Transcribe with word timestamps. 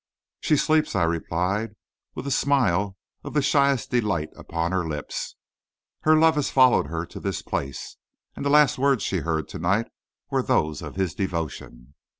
"She 0.39 0.57
sleeps," 0.57 0.95
I 0.95 1.03
replied, 1.03 1.75
"with 2.15 2.25
a 2.25 2.31
smile 2.31 2.97
of 3.23 3.35
the 3.35 3.41
shyest 3.43 3.91
delight 3.91 4.31
upon 4.35 4.71
her 4.71 4.83
lips. 4.87 5.35
Her 5.99 6.17
lover 6.17 6.39
has 6.39 6.49
followed 6.49 6.87
her 6.87 7.05
to 7.05 7.19
this 7.19 7.43
place, 7.43 7.97
and 8.35 8.43
the 8.43 8.49
last 8.49 8.79
words 8.79 9.03
she 9.03 9.17
heard 9.19 9.47
to 9.49 9.59
night 9.59 9.91
were 10.31 10.41
those 10.41 10.81
of 10.81 10.95
his 10.95 11.13
devotion. 11.13 11.93